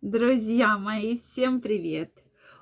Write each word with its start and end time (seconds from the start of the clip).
Друзья 0.00 0.78
мои, 0.78 1.16
всем 1.16 1.60
привет! 1.60 2.12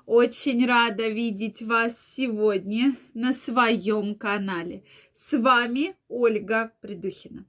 Очень 0.07 0.65
рада 0.65 1.07
видеть 1.07 1.61
вас 1.61 1.95
сегодня 2.15 2.95
на 3.13 3.31
своем 3.31 4.15
канале. 4.15 4.83
С 5.13 5.37
вами 5.37 5.95
Ольга 6.07 6.73
Придухина. 6.81 7.45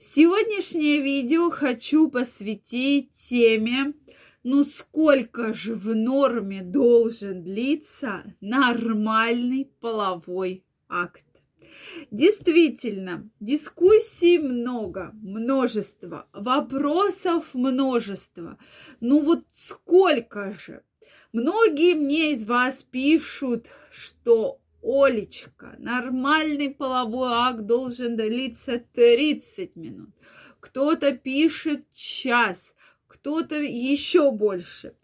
Сегодняшнее 0.00 1.02
видео 1.02 1.50
хочу 1.50 2.08
посвятить 2.08 3.12
теме, 3.12 3.92
ну 4.42 4.64
сколько 4.64 5.52
же 5.52 5.74
в 5.74 5.94
норме 5.94 6.62
должен 6.62 7.44
длиться 7.44 8.34
нормальный 8.40 9.70
половой 9.80 10.64
акт. 10.88 11.35
Действительно, 12.10 13.28
дискуссий 13.40 14.38
много, 14.38 15.10
множество, 15.14 16.28
вопросов 16.32 17.46
множество. 17.52 18.58
Ну 19.00 19.20
вот 19.20 19.44
сколько 19.52 20.52
же? 20.52 20.82
Многие 21.32 21.94
мне 21.94 22.32
из 22.32 22.46
вас 22.46 22.82
пишут, 22.82 23.66
что 23.90 24.60
Олечка, 24.82 25.74
нормальный 25.78 26.70
половой 26.70 27.30
акт 27.32 27.66
должен 27.66 28.16
длиться 28.16 28.82
30 28.94 29.74
минут. 29.76 30.10
Кто-то 30.60 31.16
пишет 31.16 31.92
час, 31.92 32.72
кто-то 33.08 33.56
еще 33.56 34.30
больше. 34.30 34.94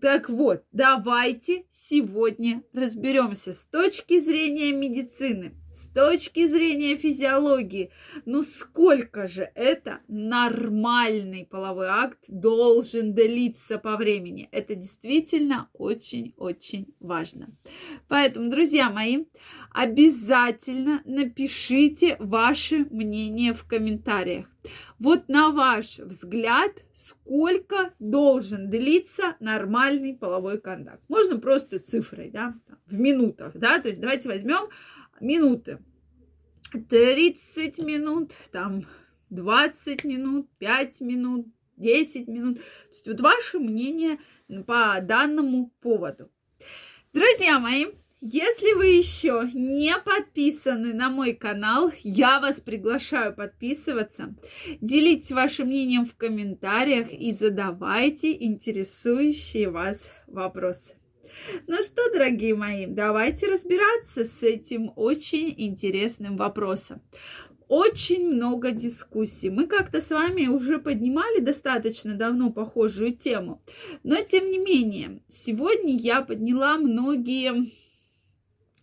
Так 0.00 0.28
вот, 0.28 0.64
давайте 0.72 1.64
сегодня 1.70 2.62
разберемся 2.72 3.52
с 3.52 3.64
точки 3.64 4.18
зрения 4.18 4.72
медицины, 4.72 5.52
с 5.72 5.88
точки 5.92 6.46
зрения 6.48 6.96
физиологии. 6.96 7.90
Ну 8.24 8.42
сколько 8.42 9.26
же 9.26 9.50
это 9.54 10.00
нормальный 10.08 11.46
половой 11.46 11.88
акт 11.88 12.18
должен 12.28 13.14
длиться 13.14 13.78
по 13.78 13.96
времени? 13.96 14.48
Это 14.52 14.74
действительно 14.74 15.68
очень-очень 15.74 16.94
важно. 17.00 17.48
Поэтому, 18.08 18.50
друзья 18.50 18.90
мои, 18.90 19.24
обязательно 19.70 21.02
напишите 21.04 22.16
ваше 22.18 22.86
мнение 22.90 23.52
в 23.52 23.64
комментариях. 23.64 24.46
Вот 24.98 25.28
на 25.28 25.50
ваш 25.50 25.98
взгляд, 25.98 26.72
сколько 27.04 27.92
должен 27.98 28.70
длиться 28.70 29.36
нормальный 29.38 30.16
половой 30.16 30.58
контакт. 30.58 31.02
Можно 31.08 31.38
просто 31.38 31.78
цифрой, 31.78 32.30
да, 32.30 32.54
в 32.86 32.94
минутах, 32.94 33.52
да, 33.54 33.78
то 33.78 33.88
есть 33.88 34.00
давайте 34.00 34.28
возьмем 34.28 34.70
минуты. 35.20 35.80
30 36.88 37.78
минут, 37.78 38.32
там 38.50 38.86
20 39.28 40.04
минут, 40.04 40.48
5 40.58 41.00
минут, 41.02 41.46
10 41.76 42.26
минут. 42.26 42.56
То 42.56 42.62
есть 42.90 43.06
вот 43.06 43.20
ваше 43.20 43.58
мнение 43.58 44.18
по 44.66 44.98
данному 45.02 45.72
поводу. 45.80 46.30
Друзья 47.12 47.58
мои, 47.58 47.86
если 48.26 48.72
вы 48.72 48.86
еще 48.86 49.50
не 49.52 49.94
подписаны 49.98 50.94
на 50.94 51.10
мой 51.10 51.34
канал, 51.34 51.92
я 52.02 52.40
вас 52.40 52.58
приглашаю 52.58 53.34
подписываться. 53.34 54.34
Делитесь 54.80 55.30
вашим 55.30 55.66
мнением 55.66 56.06
в 56.06 56.16
комментариях 56.16 57.12
и 57.12 57.32
задавайте 57.32 58.32
интересующие 58.32 59.68
вас 59.68 59.98
вопросы. 60.26 60.96
Ну 61.66 61.82
что, 61.82 62.10
дорогие 62.14 62.54
мои, 62.54 62.86
давайте 62.86 63.46
разбираться 63.46 64.24
с 64.24 64.42
этим 64.42 64.90
очень 64.96 65.52
интересным 65.58 66.38
вопросом 66.38 67.02
очень 67.66 68.28
много 68.28 68.72
дискуссий. 68.72 69.48
Мы 69.48 69.66
как-то 69.66 70.00
с 70.00 70.10
вами 70.10 70.46
уже 70.46 70.78
поднимали 70.78 71.40
достаточно 71.40 72.14
давно 72.14 72.52
похожую 72.52 73.12
тему. 73.12 73.62
Но, 74.02 74.20
тем 74.20 74.50
не 74.50 74.58
менее, 74.58 75.22
сегодня 75.28 75.96
я 75.96 76.20
подняла 76.20 76.76
многие 76.76 77.72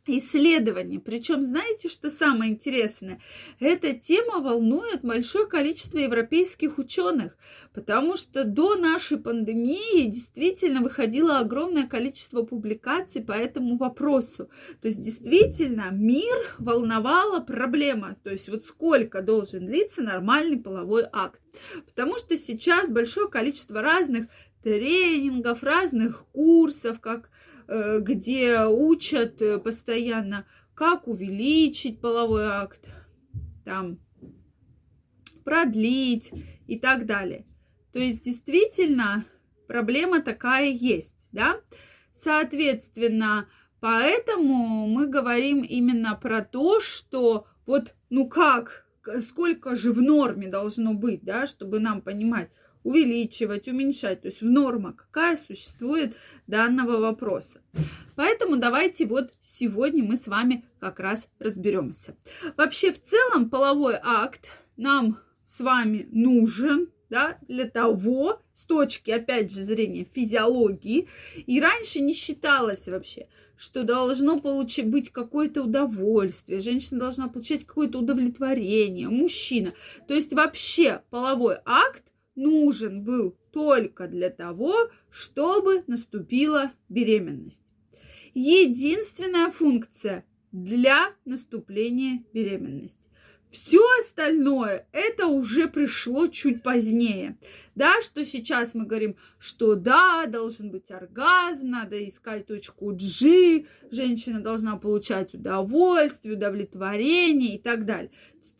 исследований. 0.08 1.00
Причем, 1.00 1.42
знаете, 1.42 1.90
что 1.90 2.10
самое 2.10 2.54
интересное? 2.54 3.22
Эта 3.60 3.94
тема 3.94 4.40
волнует 4.40 5.02
большое 5.02 5.48
количество 5.48 5.98
европейских 5.98 6.78
ученых, 6.78 7.38
потому 7.74 8.18
что 8.18 8.44
до 8.44 8.76
нашей 8.76 9.18
пандемии 9.18 10.08
действительно 10.08 10.82
выходило 10.82 11.40
огромное 11.40 11.88
количество 11.88 12.44
публикаций 12.44 13.24
по 13.24 13.34
этому 13.34 13.78
вопросу. 13.78 14.50
То 14.82 14.88
есть, 14.88 15.02
действительно, 15.02 15.90
мир 15.92 16.56
волновала 16.58 17.40
проблема, 17.40 18.18
то 18.24 18.32
есть, 18.32 18.50
вот 18.50 18.66
сколько 18.66 19.22
должен 19.22 19.66
длиться 19.68 20.02
нормальный 20.02 20.58
половой 20.58 21.06
акт. 21.12 21.40
Потому 21.86 22.18
что 22.18 22.38
сейчас 22.38 22.92
большое 22.92 23.30
количество 23.30 23.82
разных 23.82 24.28
тренингов, 24.64 25.64
разных 25.64 26.26
курсов, 26.32 27.00
как 27.00 27.30
Э, 27.74 28.02
где 28.02 28.66
учат 28.66 29.42
э, 29.42 29.58
постоянно, 29.58 30.46
как 30.74 31.08
увеличить 31.08 32.02
половой 32.02 32.44
акт, 32.44 32.86
там, 33.64 33.98
продлить 35.46 36.34
и 36.68 36.78
так 36.78 37.06
далее. 37.06 37.46
То 37.94 38.00
есть 38.00 38.26
действительно 38.26 39.24
проблема 39.68 40.22
такая 40.22 40.68
есть, 40.68 41.16
да? 41.32 41.62
Соответственно, 42.14 43.48
поэтому 43.80 44.86
мы 44.88 45.08
говорим 45.08 45.62
именно 45.62 46.16
про 46.16 46.44
то, 46.44 46.82
что 46.82 47.48
вот, 47.66 47.96
ну 48.10 48.28
как, 48.28 48.86
сколько 49.22 49.78
же 49.78 49.94
в 49.94 50.02
норме 50.02 50.50
должно 50.50 50.94
быть, 50.94 51.24
да, 51.24 51.48
чтобы 51.48 51.80
нам 51.80 52.02
понимать, 52.02 52.50
увеличивать, 52.84 53.68
уменьшать, 53.68 54.22
то 54.22 54.28
есть 54.28 54.42
в 54.42 54.46
норма 54.46 54.94
какая 54.94 55.38
существует 55.38 56.16
данного 56.48 56.98
вопроса. 56.98 57.62
Поэтому 58.16 58.58
давайте 58.58 59.06
вот 59.06 59.32
сегодня 59.42 60.04
мы 60.04 60.18
с 60.18 60.28
вами 60.28 60.66
как 60.80 61.00
раз 61.00 61.28
разберемся. 61.40 62.16
Вообще 62.58 62.92
в 62.92 63.02
целом 63.02 63.50
половой 63.50 63.96
акт 64.02 64.48
нам 64.78 65.20
с 65.48 65.60
вами 65.60 66.08
нужен, 66.12 66.90
да, 67.10 67.38
для 67.48 67.66
того, 67.66 68.42
с 68.54 68.66
точки, 68.66 69.12
опять 69.12 69.54
же, 69.54 69.64
зрения 69.64 70.06
физиологии, 70.06 71.10
и 71.36 71.60
раньше 71.60 72.00
не 72.00 72.14
считалось 72.14 72.88
вообще, 72.88 73.28
что 73.58 73.84
должно 73.84 74.40
получить, 74.40 74.88
быть 74.88 75.12
какое-то 75.12 75.64
удовольствие, 75.64 76.62
женщина 76.62 77.02
должна 77.02 77.28
получать 77.28 77.66
какое-то 77.66 78.00
удовлетворение, 78.00 79.10
мужчина. 79.10 79.74
То 80.08 80.14
есть 80.14 80.34
вообще 80.34 81.02
половой 81.10 81.58
акт 81.66 82.04
нужен 82.36 83.04
был 83.04 83.38
только 83.52 84.08
для 84.08 84.30
того, 84.30 84.90
чтобы 85.10 85.84
наступила 85.88 86.72
беременность. 86.90 87.62
Единственная 88.34 89.52
функция 89.52 90.26
для 90.52 91.14
наступления 91.26 92.24
беременности. 92.34 93.12
Все 93.52 93.82
остальное 94.00 94.88
это 94.94 95.28
уже 95.28 95.68
пришло 95.68 96.28
чуть 96.28 96.64
позднее. 96.64 97.38
Да, 97.76 98.02
что 98.02 98.24
сейчас 98.24 98.74
мы 98.74 98.86
говорим, 98.86 99.18
что 99.40 99.76
да, 99.76 100.26
должен 100.26 100.72
быть 100.72 100.90
оргазм, 100.90 101.70
надо 101.70 102.08
искать 102.08 102.48
точку 102.48 102.94
G, 102.94 103.66
женщина 103.92 104.40
должна 104.40 104.78
получать 104.78 105.34
удовольствие, 105.34 106.36
удовлетворение 106.36 107.56
и 107.56 107.60
так 107.60 107.86
далее. 107.86 108.12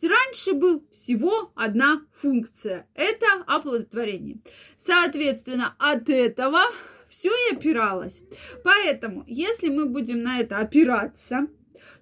Раньше 0.02 0.52
был 0.52 0.84
всего 0.92 1.52
одна 1.54 2.02
функция. 2.12 2.88
Это 2.94 3.26
оплодотворение. 3.46 4.38
Соответственно, 4.78 5.74
от 5.78 6.08
этого 6.08 6.60
все 7.08 7.28
и 7.28 7.54
опиралось. 7.54 8.22
Поэтому, 8.64 9.24
если 9.26 9.68
мы 9.68 9.86
будем 9.86 10.22
на 10.22 10.40
это 10.40 10.58
опираться, 10.58 11.46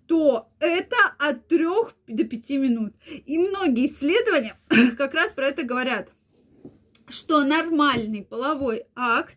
то 0.07 0.49
это 0.59 0.97
от 1.19 1.47
3 1.49 1.67
до 2.09 2.25
5 2.25 2.51
минут. 2.51 2.95
И 3.27 3.39
многие 3.39 3.87
исследования 3.87 4.59
как 4.97 5.15
раз 5.15 5.33
про 5.33 5.49
это 5.49 5.63
говорят, 5.63 6.13
что 7.09 7.45
нормальный 7.45 8.25
половой 8.25 8.87
акт 8.95 9.37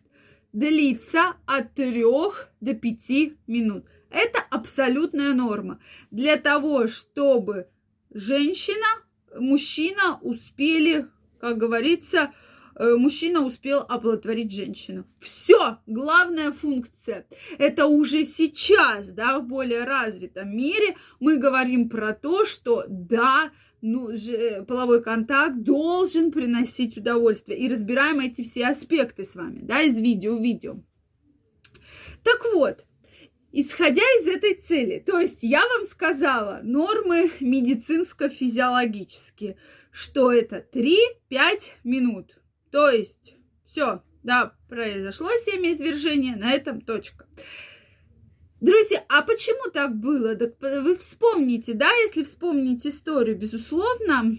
длится 0.52 1.34
от 1.46 1.74
3 1.74 2.02
до 2.60 2.74
5 2.74 3.10
минут. 3.46 3.84
Это 4.10 4.40
абсолютная 4.48 5.34
норма. 5.34 5.80
Для 6.10 6.36
того, 6.36 6.86
чтобы 6.86 7.68
женщина, 8.14 8.86
мужчина 9.36 10.18
успели, 10.22 11.06
как 11.40 11.58
говорится, 11.58 12.32
э, 12.76 12.94
мужчина 12.94 13.44
успел 13.44 13.80
оплодотворить 13.80 14.52
женщину. 14.52 15.04
Все, 15.20 15.78
главная 15.86 16.52
функция. 16.52 17.26
Это 17.58 17.86
уже 17.86 18.24
сейчас, 18.24 19.08
да, 19.08 19.40
в 19.40 19.46
более 19.46 19.84
развитом 19.84 20.56
мире 20.56 20.96
мы 21.20 21.36
говорим 21.36 21.88
про 21.88 22.14
то, 22.14 22.44
что 22.44 22.84
да, 22.88 23.50
ну, 23.82 24.16
же, 24.16 24.64
половой 24.66 25.02
контакт 25.02 25.62
должен 25.62 26.32
приносить 26.32 26.96
удовольствие. 26.96 27.58
И 27.58 27.68
разбираем 27.68 28.20
эти 28.20 28.42
все 28.42 28.68
аспекты 28.68 29.24
с 29.24 29.34
вами, 29.34 29.60
да, 29.62 29.82
из 29.82 29.98
видео 29.98 30.38
в 30.38 30.42
видео. 30.42 30.76
Так 32.22 32.42
вот, 32.54 32.86
Исходя 33.56 34.02
из 34.02 34.26
этой 34.26 34.54
цели, 34.54 34.98
то 34.98 35.20
есть 35.20 35.38
я 35.42 35.60
вам 35.60 35.86
сказала 35.86 36.58
нормы 36.64 37.30
медицинско-физиологические, 37.38 39.56
что 39.92 40.32
это 40.32 40.66
3-5 40.72 40.96
минут. 41.84 42.36
То 42.72 42.90
есть 42.90 43.36
все, 43.64 44.02
да, 44.24 44.56
произошло 44.68 45.28
семяизвержение, 45.44 46.34
на 46.34 46.50
этом 46.50 46.80
точка. 46.80 47.28
Друзья, 48.60 49.04
а 49.08 49.22
почему 49.22 49.70
так 49.70 50.00
было? 50.00 50.34
Так 50.34 50.60
вы 50.60 50.96
вспомните, 50.96 51.74
да, 51.74 51.92
если 52.06 52.24
вспомнить 52.24 52.84
историю, 52.84 53.38
безусловно, 53.38 54.36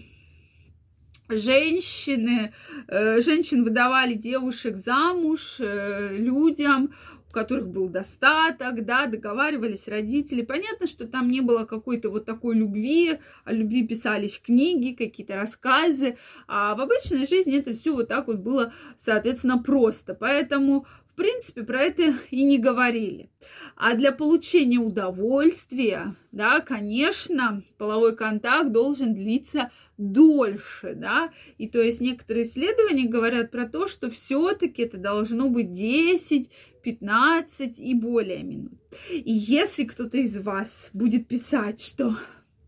женщины, 1.30 2.52
э, 2.88 3.22
женщин 3.22 3.64
выдавали 3.64 4.12
девушек 4.12 4.76
замуж 4.76 5.56
э, 5.58 6.18
людям, 6.18 6.92
которых 7.36 7.68
был 7.68 7.90
достаток, 7.90 8.86
да, 8.86 9.04
договаривались 9.04 9.88
родители. 9.88 10.40
Понятно, 10.40 10.86
что 10.86 11.06
там 11.06 11.30
не 11.30 11.42
было 11.42 11.66
какой-то 11.66 12.08
вот 12.08 12.24
такой 12.24 12.54
любви, 12.56 13.18
о 13.44 13.52
любви 13.52 13.86
писались 13.86 14.40
книги, 14.42 14.94
какие-то 14.94 15.36
рассказы, 15.36 16.16
а 16.48 16.74
в 16.74 16.80
обычной 16.80 17.26
жизни 17.26 17.58
это 17.58 17.74
все 17.74 17.94
вот 17.94 18.08
так 18.08 18.28
вот 18.28 18.38
было, 18.38 18.72
соответственно, 18.96 19.62
просто. 19.62 20.14
Поэтому 20.14 20.86
в 21.16 21.16
принципе, 21.16 21.62
про 21.62 21.80
это 21.80 22.14
и 22.30 22.44
не 22.44 22.58
говорили. 22.58 23.30
А 23.74 23.94
для 23.94 24.12
получения 24.12 24.76
удовольствия, 24.76 26.14
да, 26.30 26.60
конечно, 26.60 27.62
половой 27.78 28.14
контакт 28.14 28.70
должен 28.70 29.14
длиться 29.14 29.70
дольше, 29.96 30.92
да, 30.94 31.30
и 31.56 31.68
то 31.68 31.80
есть 31.80 32.02
некоторые 32.02 32.46
исследования 32.46 33.08
говорят 33.08 33.50
про 33.50 33.66
то, 33.66 33.88
что 33.88 34.10
все-таки 34.10 34.82
это 34.82 34.98
должно 34.98 35.48
быть 35.48 35.72
10, 35.72 36.50
15 36.86 37.80
и 37.80 37.94
более 37.94 38.44
минут. 38.44 38.78
И 39.10 39.32
если 39.32 39.82
кто-то 39.82 40.18
из 40.18 40.38
вас 40.38 40.90
будет 40.92 41.26
писать, 41.26 41.82
что 41.82 42.16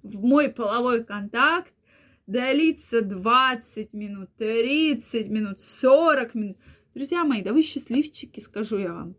мой 0.02 0.48
половой 0.48 1.04
контакт 1.04 1.72
длится 2.26 3.00
20 3.00 3.92
минут, 3.92 4.30
30 4.36 5.28
минут, 5.28 5.60
40 5.60 6.34
минут, 6.34 6.56
Друзья 6.94 7.22
мои, 7.22 7.42
да 7.42 7.52
вы 7.52 7.62
счастливчики, 7.62 8.40
скажу 8.40 8.76
я 8.78 8.92
вам. 8.92 9.14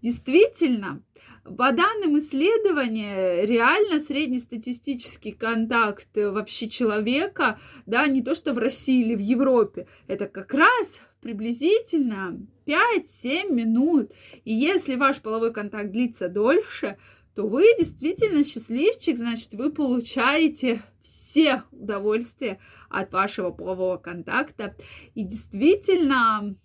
Действительно, 0.00 1.02
по 1.44 1.72
данным 1.72 2.16
исследования, 2.18 3.44
реально 3.44 4.00
среднестатистический 4.00 5.32
контакт 5.32 6.08
вообще 6.14 6.70
человека, 6.70 7.60
да, 7.84 8.06
не 8.06 8.22
то 8.22 8.34
что 8.34 8.54
в 8.54 8.58
России 8.58 9.02
или 9.02 9.14
в 9.14 9.20
Европе, 9.20 9.88
это 10.06 10.24
как 10.24 10.54
раз 10.54 11.02
приблизительно 11.20 12.40
5-7 12.66 13.52
минут. 13.52 14.12
И 14.44 14.52
если 14.52 14.96
ваш 14.96 15.20
половой 15.20 15.52
контакт 15.52 15.90
длится 15.90 16.28
дольше, 16.28 16.98
то 17.34 17.46
вы 17.46 17.64
действительно 17.78 18.44
счастливчик, 18.44 19.16
значит, 19.16 19.54
вы 19.54 19.70
получаете 19.70 20.82
все 21.02 21.62
удовольствия 21.70 22.58
от 22.88 23.12
вашего 23.12 23.50
полового 23.50 23.96
контакта. 23.96 24.74
И 25.14 25.22
действительно, 25.22 26.56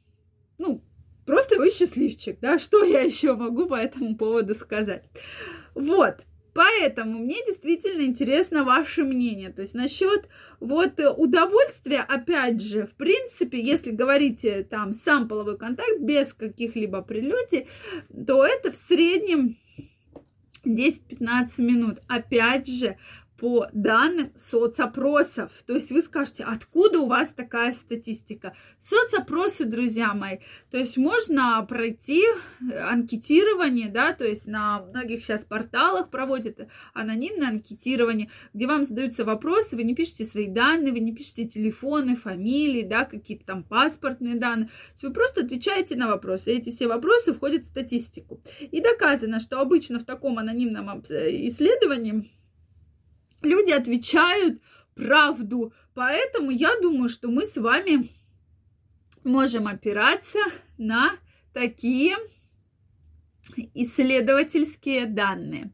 ну, 0.57 0.83
просто 1.25 1.57
вы 1.57 1.69
счастливчик, 1.69 2.39
да, 2.39 2.57
что 2.59 2.83
я 2.83 3.01
еще 3.01 3.35
могу 3.35 3.67
по 3.67 3.75
этому 3.75 4.17
поводу 4.17 4.55
сказать. 4.55 5.09
Вот, 5.75 6.25
Поэтому 6.53 7.19
мне 7.19 7.37
действительно 7.47 8.01
интересно 8.01 8.63
ваше 8.63 9.03
мнение. 9.03 9.51
То 9.51 9.61
есть 9.61 9.73
насчет 9.73 10.29
вот 10.59 10.99
удовольствия, 11.17 11.99
опять 11.99 12.61
же, 12.61 12.85
в 12.85 12.95
принципе, 12.95 13.61
если 13.61 13.91
говорить 13.91 14.45
э, 14.45 14.63
там 14.63 14.93
сам 14.93 15.27
половой 15.27 15.57
контакт 15.57 15.99
без 15.99 16.33
каких-либо 16.33 17.01
прелюдий, 17.01 17.67
то 18.27 18.45
это 18.45 18.71
в 18.71 18.75
среднем 18.75 19.57
10-15 20.63 21.61
минут. 21.61 21.99
Опять 22.07 22.67
же, 22.67 22.97
по 23.37 23.67
данным 23.73 24.31
соцопросов. 24.37 25.51
То 25.65 25.73
есть 25.73 25.91
вы 25.91 26.01
скажете, 26.01 26.43
откуда 26.43 26.99
у 26.99 27.07
вас 27.07 27.29
такая 27.29 27.73
статистика? 27.73 28.55
Соцопросы, 28.79 29.65
друзья 29.65 30.13
мои. 30.13 30.37
То 30.71 30.77
есть 30.77 30.97
можно 30.97 31.65
пройти 31.67 32.23
анкетирование, 32.79 33.89
да, 33.89 34.13
то 34.13 34.25
есть 34.25 34.47
на 34.47 34.81
многих 34.81 35.23
сейчас 35.23 35.41
порталах 35.41 36.09
проводят 36.09 36.67
анонимное 36.93 37.49
анкетирование, 37.49 38.29
где 38.53 38.67
вам 38.67 38.85
задаются 38.85 39.25
вопросы, 39.25 39.75
вы 39.75 39.83
не 39.83 39.95
пишете 39.95 40.25
свои 40.25 40.47
данные, 40.47 40.93
вы 40.93 40.99
не 40.99 41.13
пишете 41.13 41.45
телефоны, 41.45 42.15
фамилии, 42.15 42.83
да, 42.83 43.05
какие-то 43.05 43.45
там 43.45 43.63
паспортные 43.63 44.35
данные. 44.35 44.67
То 44.67 44.91
есть 44.93 45.03
вы 45.03 45.11
просто 45.11 45.41
отвечаете 45.41 45.95
на 45.95 46.07
вопросы. 46.07 46.53
И 46.53 46.57
эти 46.57 46.69
все 46.71 46.87
вопросы 46.87 47.33
входят 47.33 47.63
в 47.63 47.67
статистику. 47.67 48.41
И 48.59 48.81
доказано, 48.81 49.39
что 49.39 49.59
обычно 49.59 49.99
в 49.99 50.05
таком 50.05 50.39
анонимном 50.39 51.01
исследовании 51.01 52.31
люди 53.43 53.71
отвечают 53.71 54.61
правду. 54.95 55.73
Поэтому 55.93 56.51
я 56.51 56.79
думаю, 56.81 57.09
что 57.09 57.29
мы 57.29 57.45
с 57.45 57.57
вами 57.57 58.07
можем 59.23 59.67
опираться 59.67 60.39
на 60.77 61.11
такие 61.53 62.15
исследовательские 63.73 65.05
данные. 65.05 65.71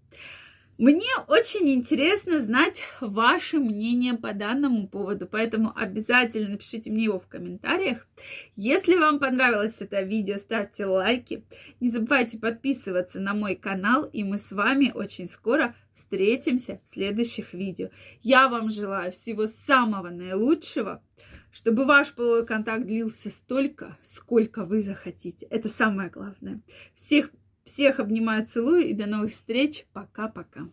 Мне 0.80 1.12
очень 1.28 1.74
интересно 1.74 2.40
знать 2.40 2.84
ваше 3.02 3.60
мнение 3.60 4.14
по 4.14 4.31
данному 4.31 4.88
поводу, 4.88 5.28
поэтому 5.28 5.74
обязательно 5.76 6.52
напишите 6.52 6.90
мне 6.90 7.04
его 7.04 7.20
в 7.20 7.28
комментариях. 7.28 8.08
Если 8.56 8.96
вам 8.96 9.20
понравилось 9.20 9.76
это 9.81 10.04
видео, 10.04 10.38
ставьте 10.38 10.86
лайки. 10.86 11.44
Не 11.81 11.90
забывайте 11.90 12.38
подписываться 12.38 13.20
на 13.20 13.34
мой 13.34 13.56
канал, 13.56 14.06
и 14.06 14.24
мы 14.24 14.38
с 14.38 14.54
вами 14.54 14.94
очень 14.96 15.28
скоро 15.28 15.76
встретимся 15.94 16.80
в 16.86 16.90
следующих 16.92 17.54
видео. 17.54 17.90
Я 18.24 18.48
вам 18.48 18.70
желаю 18.70 19.12
всего 19.12 19.48
самого 19.48 20.10
наилучшего, 20.12 21.04
чтобы 21.52 21.84
ваш 21.84 22.14
половой 22.14 22.46
контакт 22.46 22.86
длился 22.86 23.30
столько, 23.30 23.98
сколько 24.02 24.64
вы 24.64 24.80
захотите. 24.80 25.46
Это 25.48 25.68
самое 25.68 26.10
главное. 26.10 26.62
Всех 26.96 27.31
всех 27.69 28.00
обнимаю, 28.00 28.45
целую 28.45 28.86
и 28.86 28.94
до 28.94 29.06
новых 29.06 29.31
встреч. 29.31 29.86
Пока-пока. 29.94 30.68